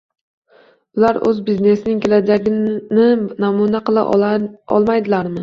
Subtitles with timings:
[0.99, 2.73] Ular o'z biznesining kelajagini
[3.45, 5.39] namuna qila olmaydilarmi?